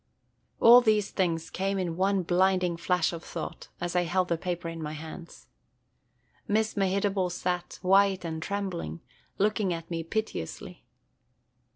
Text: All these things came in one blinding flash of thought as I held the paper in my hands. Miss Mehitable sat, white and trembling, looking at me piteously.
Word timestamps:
All 0.59 0.81
these 0.81 1.11
things 1.11 1.51
came 1.51 1.77
in 1.77 1.95
one 1.95 2.23
blinding 2.23 2.75
flash 2.75 3.13
of 3.13 3.23
thought 3.23 3.67
as 3.79 3.95
I 3.95 4.01
held 4.01 4.29
the 4.29 4.35
paper 4.39 4.67
in 4.67 4.81
my 4.81 4.93
hands. 4.93 5.45
Miss 6.47 6.75
Mehitable 6.75 7.29
sat, 7.29 7.77
white 7.83 8.25
and 8.25 8.41
trembling, 8.41 9.01
looking 9.37 9.71
at 9.75 9.91
me 9.91 10.01
piteously. 10.01 10.83